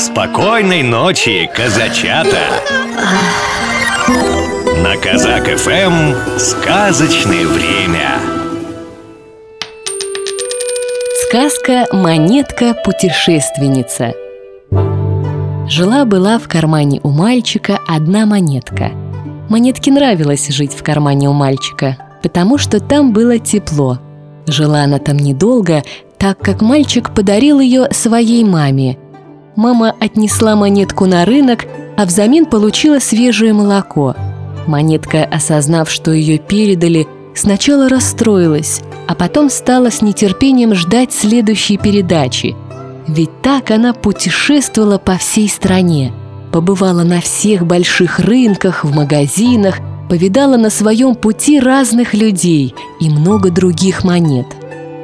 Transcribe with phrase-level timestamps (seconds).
[0.00, 2.40] Спокойной ночи, казачата!
[4.82, 8.18] На Казак ФМ сказочное время.
[11.26, 14.14] Сказка «Монетка-путешественница»
[15.68, 18.92] Жила-была в кармане у мальчика одна монетка.
[19.50, 23.98] Монетке нравилось жить в кармане у мальчика, потому что там было тепло.
[24.46, 25.82] Жила она там недолго,
[26.16, 28.96] так как мальчик подарил ее своей маме.
[29.60, 31.66] Мама отнесла монетку на рынок,
[31.98, 34.16] а взамен получила свежее молоко.
[34.66, 42.56] Монетка, осознав, что ее передали, сначала расстроилась, а потом стала с нетерпением ждать следующей передачи.
[43.06, 46.14] Ведь так она путешествовала по всей стране,
[46.52, 49.74] побывала на всех больших рынках, в магазинах,
[50.08, 54.46] повидала на своем пути разных людей и много других монет–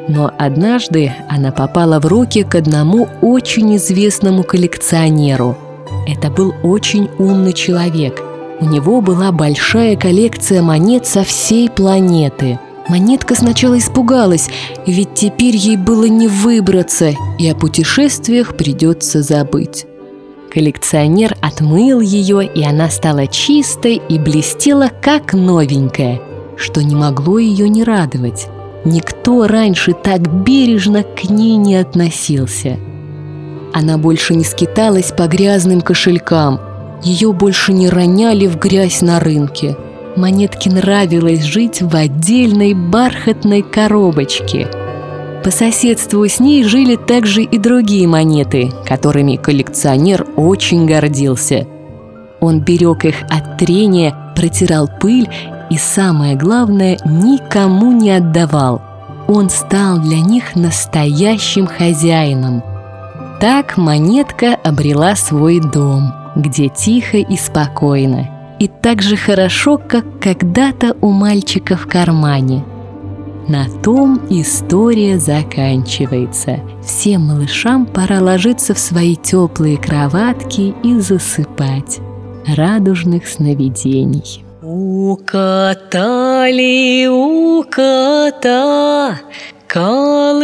[0.08, 5.56] но однажды она попала в руки к одному очень известному коллекционеру.
[6.06, 8.22] Это был очень умный человек.
[8.60, 12.58] У него была большая коллекция монет со всей планеты.
[12.88, 14.48] Монетка сначала испугалась,
[14.86, 19.86] ведь теперь ей было не выбраться, и о путешествиях придется забыть.
[20.52, 26.20] Коллекционер отмыл ее, и она стала чистой и блестела, как новенькая,
[26.56, 28.46] что не могло ее не радовать.
[28.86, 32.76] Никто раньше так бережно к ней не относился.
[33.74, 36.60] Она больше не скиталась по грязным кошелькам,
[37.02, 39.76] ее больше не роняли в грязь на рынке.
[40.14, 44.68] Монетке нравилось жить в отдельной бархатной коробочке.
[45.42, 51.66] По соседству с ней жили также и другие монеты, которыми коллекционер очень гордился.
[52.38, 55.28] Он берег их от трения, протирал пыль
[55.70, 58.80] и самое главное, никому не отдавал.
[59.28, 62.62] Он стал для них настоящим хозяином.
[63.40, 70.96] Так монетка обрела свой дом, где тихо и спокойно, и так же хорошо, как когда-то
[71.00, 72.64] у мальчика в кармане.
[73.48, 76.60] На том история заканчивается.
[76.84, 82.00] Всем малышам пора ложиться в свои теплые кроватки и засыпать.
[82.46, 84.45] Радужных сновидений.
[84.68, 89.20] У кота ли у кота
[89.68, 90.36] Колыбелька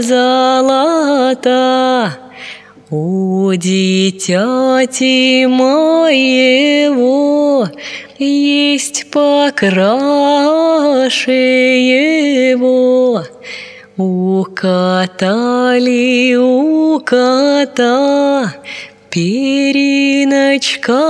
[0.00, 2.16] золота.
[2.88, 7.68] У дитяти моего
[8.16, 9.72] Есть покраше
[11.32, 13.24] его
[13.96, 15.74] У кота
[19.10, 21.02] Периночка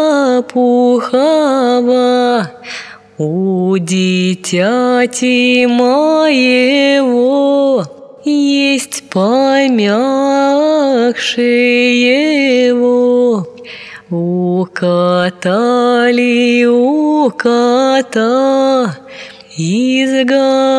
[0.50, 2.50] пухова
[3.19, 7.84] у дитяти моего
[8.25, 9.93] есть помягше
[11.43, 13.47] его.
[14.09, 18.97] У кота ли у кота
[19.59, 20.75] изголовье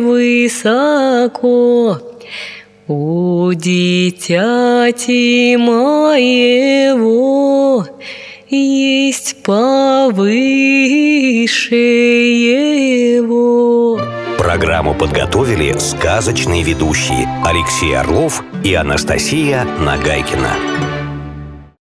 [0.00, 1.98] высоко,
[2.88, 7.84] у дитяти моего
[8.48, 10.34] есть повыше
[13.14, 14.00] его.
[14.38, 20.50] Программу подготовили сказочные ведущие Алексей Орлов и Анастасия Нагайкина.